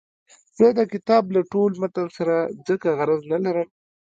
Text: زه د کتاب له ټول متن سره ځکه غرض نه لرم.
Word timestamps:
زه 0.57 0.67
د 0.79 0.81
کتاب 0.93 1.23
له 1.35 1.41
ټول 1.51 1.71
متن 1.81 2.07
سره 2.17 2.35
ځکه 2.67 2.87
غرض 2.97 3.21
نه 3.31 3.39
لرم. 3.45 3.69